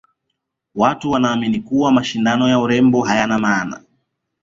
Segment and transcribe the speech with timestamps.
[0.75, 3.81] watu wanaamini kuwa mashindano ya urembo hayana maana